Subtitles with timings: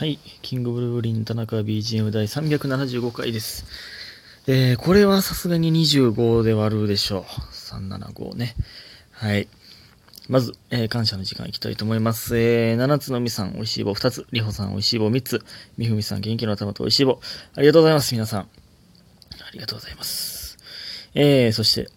[0.00, 0.18] はい。
[0.40, 3.66] キングブルーリン田中 BGM 第375回です。
[4.46, 7.22] えー、これはさすがに25で割るでしょう。
[7.52, 8.54] 375ね。
[9.12, 9.46] はい。
[10.26, 12.38] まず、えー感謝の時間いきたいと思います。
[12.38, 14.26] えー、七つのみさん、おいしい棒2つ。
[14.32, 15.44] りほさん、おいしい棒3つ。
[15.76, 17.20] みふみさん、元気の玉とおいしい棒。
[17.54, 18.40] ありがとうございます、皆さん。
[18.40, 18.46] あ
[19.52, 20.56] りがとうございます。
[21.14, 21.90] えー、そして、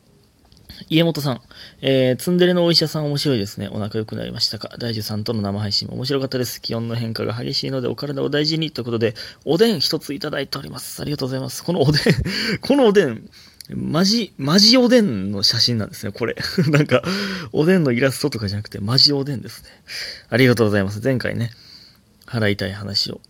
[0.90, 1.42] 家元さん、
[1.82, 3.68] えー、ツンデレのお医者さん面白いですね。
[3.70, 4.70] お腹良くなりましたか？
[4.78, 6.62] 大樹さんとの生配信も面白かったです。
[6.62, 9.16] 気温の変化が激しいのでお体を大事にということで、
[9.46, 11.02] おでん一ついただいております。
[11.02, 11.64] ありがとうございます。
[11.64, 12.04] このおでん、
[12.62, 13.30] このおでん、
[13.70, 16.36] マジ、マジおでんの写真なんですね、これ。
[16.70, 17.02] なんか、
[17.54, 19.70] おでんのイラストとかじゃなくて、マジおでんですね。
[20.30, 21.00] ありがとうございます。
[21.02, 21.52] 前回ね、
[22.26, 23.22] 腹痛い話を、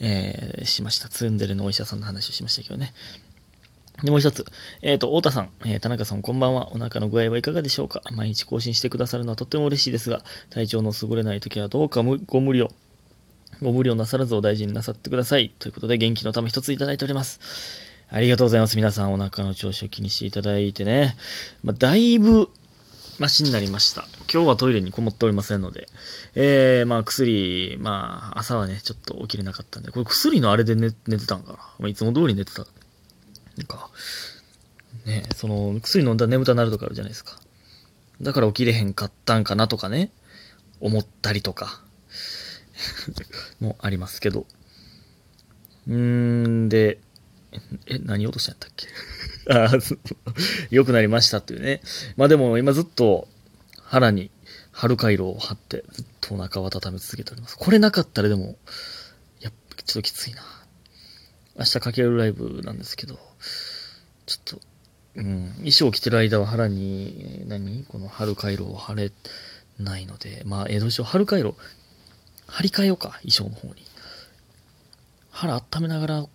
[0.00, 1.08] えーしました。
[1.08, 2.92] ツンデレのお医者さんの話をしましたけどね。
[4.02, 4.44] で、もう一つ。
[4.82, 6.70] えっ、と、太田さん、えー田中さん、こんばんは。
[6.72, 8.02] お腹の具合はいかがでしょうか？
[8.12, 12.70] 毎日更新してくださるのはとっても嬉しいですが、体調の優れない時はどうかご無理を、
[13.62, 15.50] ご無理をなさらずお大事になさってください。
[15.58, 17.40] ということで、元気のため一ついただいております。
[18.10, 18.76] ありがとうございます。
[18.76, 21.16] 皆さん、お腹の調子を気にしていただいてね。
[21.64, 22.50] まあ、だいぶ、
[23.18, 24.06] マシになりました。
[24.30, 25.88] 今日はトイレにこもっておりませんので。
[26.34, 31.58] えー、まあ薬、まあ朝はね、ちょっと起きれなかったんで、これ薬のあれで寝寝てたんかな？
[31.78, 32.66] まあ、いつも通り寝てた。
[33.56, 33.90] なんか、
[35.04, 37.38] ねその薬飲んだら眠たなるとかあるじゃないですか。
[38.20, 40.10] だから起きれへんかったんかなとかね、
[40.80, 41.82] 思ったりとか、
[43.60, 44.46] もありますけど。
[45.88, 46.98] うーん、で、
[47.86, 48.88] え、何落としたんやったっけ？
[49.52, 49.70] あ
[50.70, 51.80] 良くなりましたっていうね。
[52.16, 53.28] まあでも今ずっと
[53.82, 54.30] 腹に
[54.72, 57.56] 春回路を貼ってずっとお腹を温め続けております。
[57.56, 58.58] これなかったらでも、
[59.40, 60.42] やっぱちょっときついな。
[61.58, 63.18] 明日かけるライブなんですけど、
[64.26, 64.60] ちょっと、
[65.16, 67.84] うん、衣装着てる間は腹に、何？
[67.84, 69.12] この春回路を貼れ
[69.78, 71.54] ないので、まあ、江戸城春回路、
[72.46, 73.84] 張り替えようか、衣装の方に。
[75.30, 76.26] 腹温めながら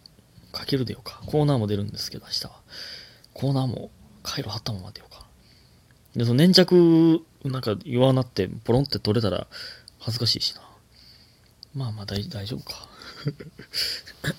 [0.52, 1.22] かけるでよか。
[1.26, 2.52] コーナーも出るんですけど、明日は。
[3.34, 3.90] コーナーも
[4.24, 5.26] 回路貼ったまま出よか。
[6.16, 9.48] で、その粘着、なんか弱なって、ポロンって取れたら
[10.00, 10.62] 恥ずかしいしな。
[11.74, 12.88] まあまあ大大丈夫か。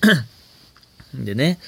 [1.13, 1.59] でね、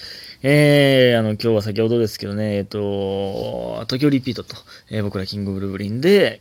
[0.47, 4.55] えー、あの、今日は先ほどですけどね、えっ、と、東京リピートと、
[4.91, 6.39] えー僕らキングブルーブリンで、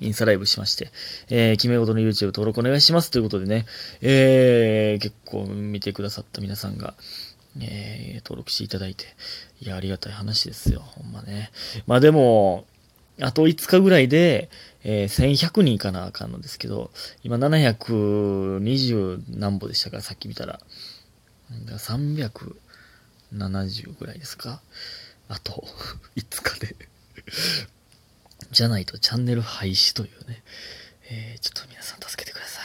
[0.00, 0.90] インスタライブしまして、
[1.28, 3.64] えー、決め事の YouTube 登録お願いしますということでね、
[4.02, 6.94] えー、結構見てくださった皆さんが、
[7.60, 9.04] えー、登録していただいて、
[9.60, 11.52] いや、ありがたい話ですよ、ほんまね。
[11.86, 12.66] まあでも、
[13.20, 14.50] あと5日ぐらいで、
[14.82, 16.90] えー、1100人いかなあかんのですけど、
[17.22, 20.58] 今720何歩でしたか、さっき見たら。
[21.66, 21.78] だ
[23.34, 24.60] 70ぐらいですか？
[25.28, 25.66] あと
[26.16, 26.76] 5日で。
[28.50, 30.42] じゃないとチャンネル廃止というね、
[31.10, 32.60] えーちょっと皆さん助けてくださ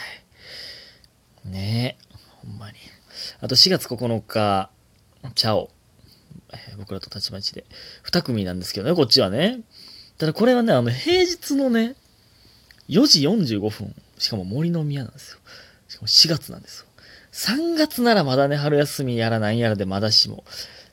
[1.46, 1.50] い。
[1.50, 2.78] ねえほんまに。
[3.42, 4.70] あと4月9日
[5.36, 5.72] チャオ、
[6.52, 7.66] えー僕らと立ち町で。
[8.06, 9.62] 2組なんですけどねこっちはね。
[10.18, 11.96] ただこれはねあの平日のね
[12.90, 13.96] 4時45分。
[14.18, 15.40] しかも森の宮なんですよ。
[15.88, 16.86] しかも4月なんですよ。
[17.32, 20.44] 3月ならまだね、春休みやらなんやらでまだしも、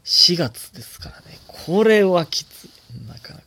[0.04, 2.70] 4月ですからね、これはきつい。
[3.08, 3.44] なかなか。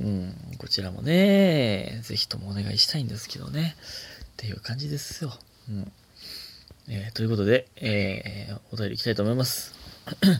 [0.00, 3.76] うん、こちらもね、ぜひともお願いしたいんですけどね。
[4.24, 5.32] っていう感じですよ。
[5.68, 5.92] うん。
[6.88, 9.74] えーということで、えーお便りいきたいと思います。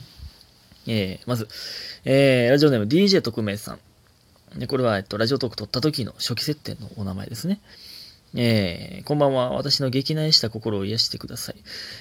[0.86, 1.48] えーまず、
[2.04, 3.72] えーラジオネーム DJ 特命さ
[4.54, 4.58] ん。
[4.58, 7.60] で、これは、えっと、ラジオトーク撮った時の初期設定のお名前ですね。
[8.38, 9.52] えーこんばんは。
[9.52, 11.56] 私の激悩した心を癒してください。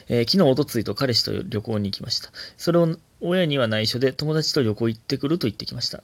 [0.09, 2.31] えー昨日、おとついと彼氏と旅行に行きました。
[2.57, 6.03] それを親には内緒で友達と旅行行ってくると言ってきました。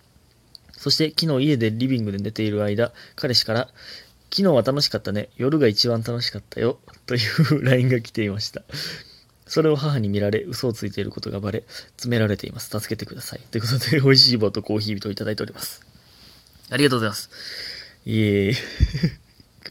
[0.71, 3.69] そして昨日家でリビングで寝ている間、彼氏から、
[4.31, 5.27] 昨日は楽しかったね。
[5.35, 6.79] 夜が一番楽しかったよ。
[7.05, 7.19] とい
[7.51, 8.63] う LINE が来ていました。
[9.45, 11.65] それを母に見られ、嘘をついていることがバレ、
[11.97, 12.69] 詰められています。
[12.69, 13.41] 助けてください。
[13.51, 15.81] ということで、 美味しい棒とコーヒー人をいただいております。
[16.69, 17.29] ありがとうございます。
[18.05, 18.55] いえ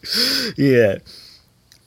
[0.56, 0.68] いえ。
[0.68, 1.02] いえ。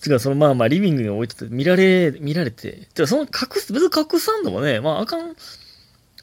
[0.04, 5.36] つか、そのまあまあ、リビングに置いてて、見られ、見られて、てか、その隠す、別に隠さんでもね、まあ、あかん、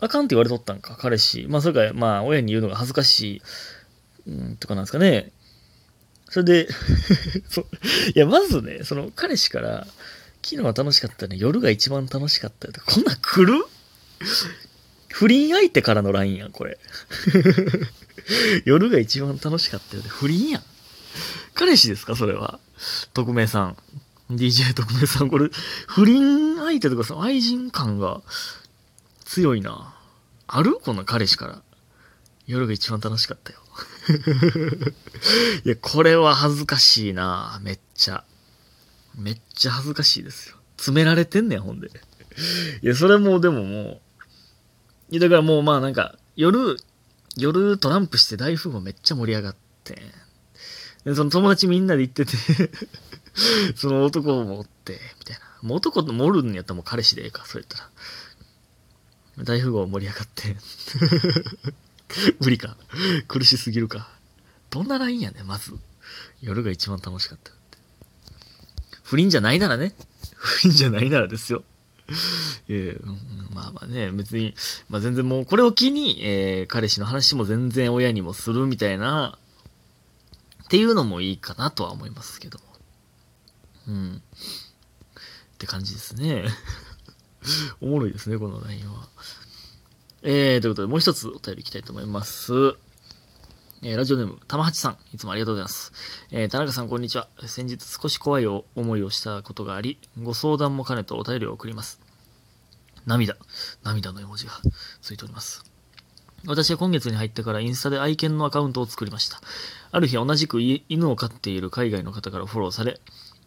[0.01, 1.47] あかんって言われとったんか、彼氏。
[1.49, 3.43] まあ、それか、まあ、親に言うのが恥ずかしい、
[4.29, 5.33] うん、とかなんですかね。
[6.29, 6.69] それで、
[7.49, 7.63] そ
[8.15, 9.87] いや、まずね、その、彼氏から、
[10.43, 13.65] 昨日は楽しかったね、夜が一番楽しかったよこんなん来る？
[15.09, 16.79] 不倫相手からの LINE やん、これ。
[18.65, 20.63] 夜が一番楽しかったよで、不倫やん。
[21.61, 22.17] 彼氏ですか？
[22.17, 22.59] それは。
[23.13, 23.77] 匿名さん。
[24.31, 25.51] DJ 特命さん、これ、
[25.87, 28.23] 不倫相手とかさ、愛人感が
[29.27, 29.95] 強いな。
[30.47, 30.77] ある？
[30.77, 31.63] この彼氏から。
[32.47, 33.59] 夜が一番楽しかったよ。
[35.67, 37.61] いや、これは恥ずかしいな。
[37.63, 38.25] めっちゃ。
[39.15, 40.57] めっちゃ恥ずかしいですよ。
[40.79, 41.91] 詰められてんねん、ほんで。
[42.81, 44.01] いや、それもうでももう、
[45.11, 46.79] いや、だからもうまあなんか、夜、
[47.37, 50.01] 夜トランプして大富豪めっちゃ盛り上がって、
[51.05, 52.33] その友達みんなで行ってて
[53.77, 55.43] その男もおって、みたいな。
[55.63, 57.91] もう男と盛るんやったらもう彼氏でええか、そうやったら。
[59.45, 60.57] 大富豪盛り上がって
[62.41, 62.77] 無理か。
[63.29, 64.11] 苦しすぎるか。
[64.69, 65.73] どんなラインやね、まず。
[66.43, 67.79] 夜が一番楽しかったって。
[69.03, 69.95] 不倫じゃないならね。
[70.35, 71.65] 不倫じゃないならですよ。
[72.69, 73.07] えー、
[73.55, 74.55] まあまあね、別に、
[74.89, 79.39] まあ全然もう、これを機に、えー、彼氏の話も全然親にもするみたいな、
[80.71, 82.61] っていうのもいいかなとは思いますけど。
[83.89, 84.23] うん。
[85.55, 86.45] って感じですね。
[87.83, 89.09] おもろいですね、この LINE は。
[90.23, 92.53] えー、ということで、もう一つお便りいきたいと思います。
[93.83, 95.93] えー、ラジオネーム、玉八さん、いつもありがとうございます。
[96.31, 97.29] えー、田中さん、こんにちは。
[97.49, 98.63] 先日少し怖い思
[98.97, 101.99] いをしたことがあり、ご相談も兼ねてお便りを送ります。
[103.07, 103.37] 涙、
[103.83, 104.53] 涙の絵文字が
[105.03, 105.65] ついております。
[106.47, 109.41] 私は今月に入ってからインスタで愛犬のアカウントを作りました。
[109.93, 113.01] ある日同じく犬を飼っている海外の方からフォローされ、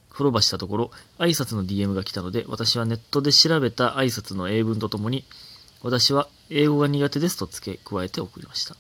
[0.10, 5.26] フォローバしたところ、挨拶の DM が来たので、私はネットで調べた挨拶の英文とともに、
[5.82, 8.76] 私は英語が苦手ですと付け加えて送りました。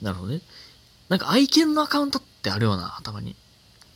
[0.00, 0.40] なるほどね。
[1.08, 3.36] なんか愛犬のアカウントってあるよな、頭に。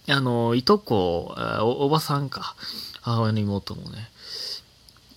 [0.08, 2.54] あの、いとこ、おばさんか。
[3.00, 4.10] 母親の妹もね、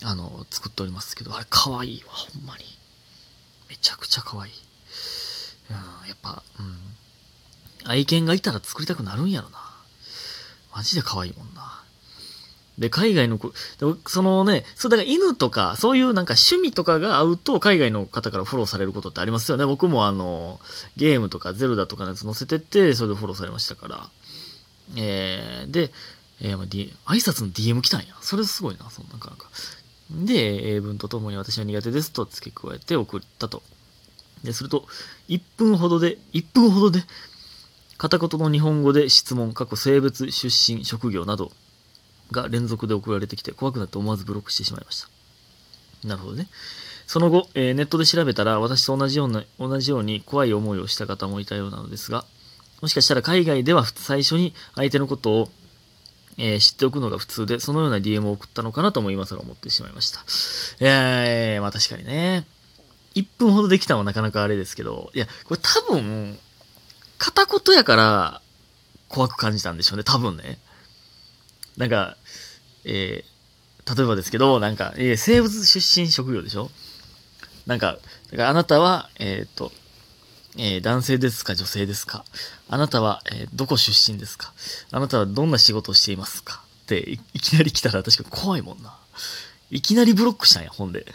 [0.03, 2.63] あの、作っておりますけど、あれ可愛いわ、ほんまに。
[3.69, 4.53] めちゃくちゃ可愛い。
[5.69, 5.75] うん、
[6.07, 6.77] やっぱ、うん。
[7.87, 9.57] 愛犬がいたら作りたくなるんやろな。
[10.73, 11.83] マジで可愛いもんな。
[12.77, 13.51] で、海外の子、
[14.05, 19.65] そのね、そう、だから犬とか、そういうなんか趣味とかが合うと、海外の方からフォローされることってありますよね。
[19.65, 20.59] 僕もあの、
[20.95, 24.09] ゲームとかゼルダとかのやつ載せてって、それでフォローされましたから。
[24.95, 25.91] えー、で、
[26.39, 28.15] えー、まあ、D、挨拶の DM 来たんや。
[28.21, 29.49] それすごいな、そんなかなか。
[30.11, 33.63] で、英文とともに私は苦手ですと付け加えて送ったと。
[34.43, 34.87] で、すると、
[35.29, 37.03] 1分ほどで、1分ほどで、
[37.97, 41.51] 片言の日本語で質問、過去性別、出身、職業など、
[42.31, 45.07] が連続で送られてきて怖くなって思わずブロックしてしまいました。
[46.07, 46.47] なるほどね。
[47.07, 52.25] その後、えー、ネットで調べたら私と同じような、同じように怖い思いをした方もいたようなのですが、
[52.81, 55.49] もしかしたら海外では最初に相手のことを、
[56.37, 60.19] えー、知っておくのが普通で、そのような DM を送ったのかなとも今更思ってしまいました。
[60.79, 62.45] えー、まあ確かにね。
[63.15, 66.37] 1分ほどできたのはなかなかあれですけど、いや、これ多分、
[67.17, 68.41] 片言やから
[69.09, 70.59] 怖く感じたんでしょうね、多分ね。
[71.77, 72.17] なんか、
[72.85, 76.69] えー、例えばですけど、なんか、えー、生物出身職業でしょ？
[77.65, 77.97] なんか、
[78.31, 79.71] だからあなたは、えっ、ー、と、
[80.57, 82.25] えー、男性ですか女性ですか？
[82.69, 84.53] あなたは、えー、どこ出身ですか？
[84.91, 86.63] あなたはどんな仕事をしていますか？
[86.83, 88.95] ってい、 いきなり来たら確かに怖いもんな。
[89.69, 91.05] いきなりブロックしたんや、本で。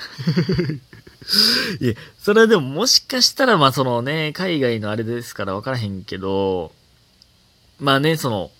[1.80, 6.72] いや、それはでももしかしたら、まあそのね、海外のあれですから分からへんけど、
[7.78, 8.50] まあね、その、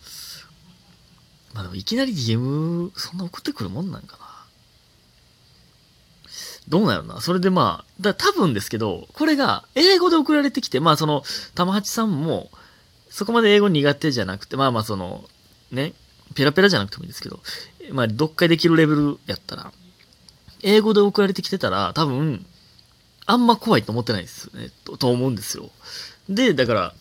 [1.55, 4.32] まあでもいきなり DM そんな送ってくるもんなんかな。
[6.69, 7.20] どうなるな。
[7.20, 11.23] それでまあ、だ多分ですけど、これが英語で送られてきて、まあその、
[11.55, 12.50] 玉八さんも、
[13.11, 15.25] そこまで英語苦手じゃなくて、まあまあその、
[15.70, 15.93] ね、
[16.35, 17.41] ペラペラじゃなくてもいいですけど、
[17.93, 19.73] まあ読解できるレベルやったら、
[20.63, 22.46] 英語で送られてきてたら、多分、
[23.26, 25.70] あんま怖いと思ってないですよね、とと思うんですよ。
[26.29, 26.94] で、だから、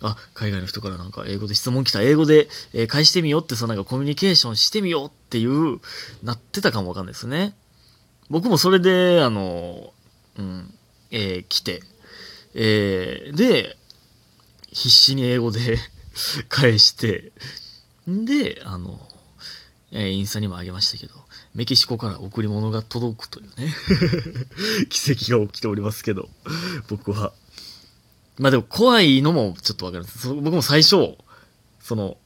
[0.00, 5.80] あ、海外の人からなんか英語で質問来た、英語で、え、返してみようって、そのなんかコミュニケーションしてみようっていう、
[6.22, 7.54] なってたかもわかんないですね。
[8.30, 9.92] 僕もそれで、あの、
[10.36, 10.74] うん、
[11.10, 11.82] えー、来て、
[12.54, 13.76] えー、で、
[14.72, 15.78] 必死に英語で
[16.48, 17.32] 返して、
[18.08, 19.08] んで、あの、
[19.96, 21.14] え、インスタにもあげましたけど、
[21.54, 23.72] メキシコから贈り物が届くというね
[24.90, 26.28] 奇跡が起きておりますけど、
[26.88, 27.32] 僕は。
[28.36, 30.28] まあでも怖いのもちょっとわかるんです。
[30.28, 31.16] 僕も最初、
[31.80, 32.18] その、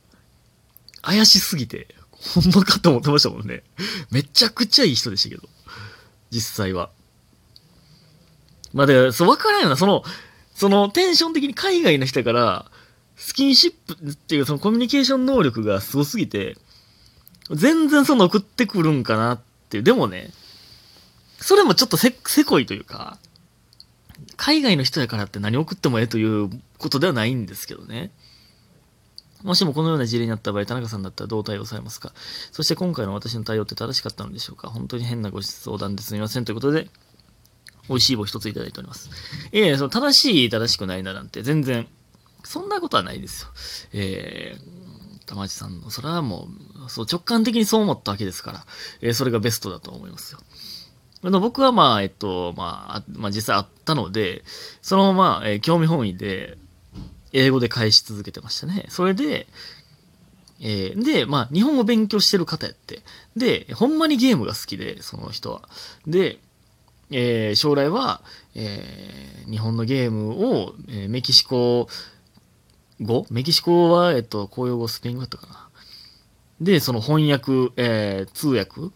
[1.03, 3.63] 怪しすぎて、ほんまかと思ってましたもんね。
[4.11, 5.47] めちゃくちゃいい人でしたけど。
[6.31, 6.91] 実際は。
[8.73, 9.77] まあで、そう、わからんよな。
[9.77, 10.03] その、
[10.55, 12.71] そのテンション的に海外の人から、
[13.17, 16.57] スキンシップっていうそのコミュニケーション能力がすごすぎて、
[17.50, 19.40] 全然その送ってくるんかなっ
[19.71, 19.83] ていう。
[19.83, 20.31] でもね、
[21.40, 23.19] それもちょっとせ、せこいというか、
[24.37, 28.11] 海外の人やからって何送ってもええということではないんですけどね。
[29.43, 32.12] もしもこのような事例になった場合、田中さんだったらどう対応されますか？
[32.50, 34.69] そして今回の私の対応って正しかったのでしょうか？
[34.69, 36.45] 本当に変なご相談ですみません。
[36.45, 36.88] ということで、
[37.88, 39.09] 美味しい棒一ついただいております。
[39.52, 41.87] いえ、その正しい、正しくないななんて全然、
[42.43, 43.49] そんなことはないですよ。
[43.93, 48.66] えー、玉地さんの、それはもう、そう直感的にそう思ったわけですから、
[49.00, 50.40] えー、それがベストだと思いますよ。
[51.23, 54.45] あの僕はまあ、えっと、まあ、まあ実際あったので、
[54.83, 56.59] そのまま、えー、興味本位で、
[57.33, 58.87] 英語で返し続けてましたね。
[58.88, 59.49] それで、
[60.61, 63.02] えー、で、まあ、日本語勉強してる方やって。
[63.37, 65.68] で、ほんまにゲームが好きで、その人は。
[66.07, 66.38] で、
[67.11, 68.23] えー、将来は、
[68.54, 71.88] えー、日本のゲームを、え、メキシコ
[73.00, 73.26] 語？
[73.30, 75.68] メキシコは、えっと、公用語スペイン語だったかな。
[76.61, 78.93] で、その翻訳、えー、通訳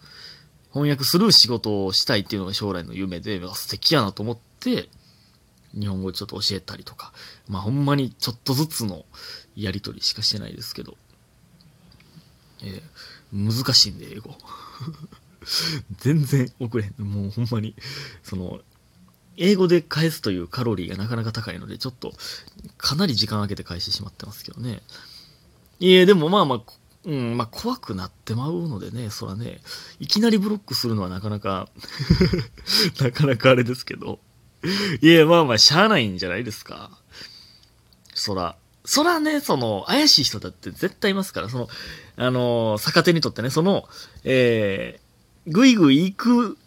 [0.72, 4.88] 翻訳する仕事をしたいっていうのが将来の夢で、素敵やなと思って、
[5.78, 7.12] 日本語ちょっと教えたりとか、
[7.48, 9.04] まあほんまにちょっとずつの
[9.54, 10.96] やりとりしかしてないですけど、
[12.62, 14.36] えー、難しいんで、英語。
[15.98, 16.94] 全然遅れん。
[17.02, 17.74] もうほんまに、
[18.22, 18.60] その、
[19.36, 22.12] 英語で返すというカロリーがなかなか高いので、ちょっと、
[22.78, 24.82] かなり時間空けて返してしまってますけどね。
[25.80, 26.62] いえ、でもまあまあ、
[27.04, 29.60] うん、まあ怖くなってまうのでね、そらね、
[29.98, 31.68] いきなりブロックするのはなかなか
[33.00, 34.20] なかなかあれですけど。
[35.00, 36.90] いや、まあまあ、しゃあないんじゃないですか。
[38.14, 38.56] そら。
[38.84, 41.68] そらね、その、怪しい人だって絶対いますから、その、
[42.16, 43.88] あの逆手にとってね、その、
[44.24, 46.58] えー、ぐいぐい行く、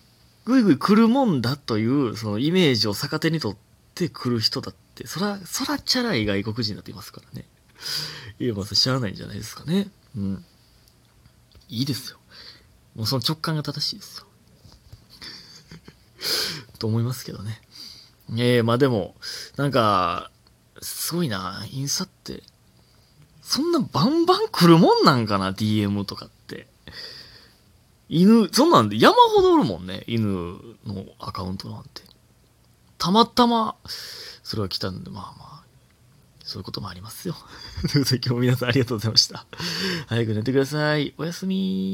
[0.46, 3.58] ぐいぐい来るもんだという、そのイメージを逆手にとっ
[3.96, 7.46] て来る人だって、そら、そらチャラい外国人だっていますからね。
[8.39, 9.88] いや、まあ、知らないんじゃないですかね。
[10.15, 10.45] うん。
[11.69, 12.19] いいですよ。
[12.95, 14.25] もうその直感が正しいですよ。
[16.79, 17.62] と思いますけどね。
[18.38, 19.15] ええー、まあでも、
[19.57, 20.31] なんか、
[20.81, 22.43] すごいな、インスタって、
[23.41, 26.67] そんなバンバン来るもんなんかな、DM とかって。
[28.10, 32.01] 犬、そんなんで山ほどおるもんね、犬のアカウントなんて。
[32.98, 33.75] たまたま、
[34.43, 35.55] それが来たんで、まあまあ、
[36.46, 37.36] そういうこともありますよ。
[37.92, 39.46] ということで今日も皆さんありがとうございました。
[40.08, 41.14] 早く寝てください。
[41.18, 41.94] おやすみ